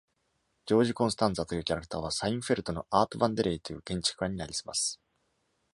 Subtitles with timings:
[0.65, 4.99] ジョージ・コンスタンザというキャラクターは「サインフェルト」の「アート・ヴァンデレイ」という建築家になりすます。